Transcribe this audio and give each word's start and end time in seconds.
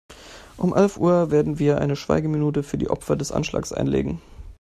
Um 0.57 0.73
elf 0.75 0.97
Uhr 0.97 1.29
werden 1.29 1.59
wir 1.59 1.77
eine 1.79 1.95
Schweigeminute 1.95 2.63
für 2.63 2.79
die 2.79 2.89
Opfer 2.89 3.15
des 3.15 3.31
Anschlags 3.31 3.71
einlegen. 3.71 4.19